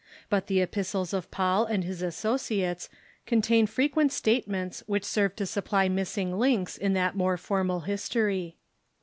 [0.31, 2.89] But the epistles of Paul and his associates
[3.27, 8.57] contain frequent statements which serve to supply missing links in that more formal history.